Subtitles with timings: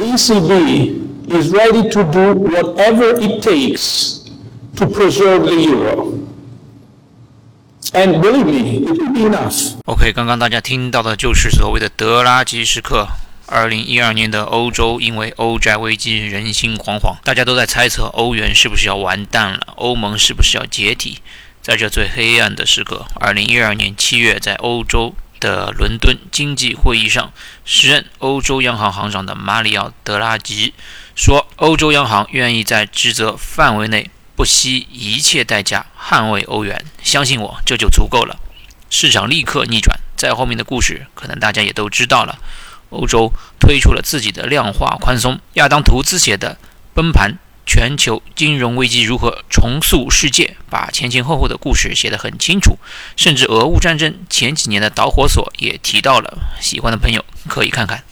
[0.00, 4.24] ECB is ready to do whatever it takes
[4.76, 6.18] to preserve the euro.
[7.92, 9.74] And believe me, it will be enough.
[9.84, 13.08] OK，刚刚大家听到的就是所谓的德拉吉时刻。
[13.46, 21.18] 二零一二年的欧洲因为欧债危机人心惶惶，大家都在猜测欧元是不是要完蛋了，欧盟是不是要解体。
[21.60, 27.32] 在这最黑暗的时刻，二零一二年七月，在欧洲的伦敦经济会议上，
[27.64, 30.74] 时任欧洲央行行长的马里奥·德拉吉
[31.16, 38.38] 说：“欧洲央行愿意在职责范围内。”不惜一切代价捍卫欧元，相信我，这就足够了。
[38.88, 42.38] 市场立刻逆转，在后面的故事可能大家也都知道了。
[42.88, 45.38] 欧洲推出了自己的量化宽松。
[45.54, 46.54] 亚当·图兹写的
[46.94, 47.36] 《崩盘：
[47.66, 52.78] 全球金融危机如何重塑世界》，把前前后后的故事写得很清楚，
[53.16, 56.38] 甚至俄乌战争前几年的导火索也提到了。
[56.60, 58.02] 喜欢的朋友可以看看。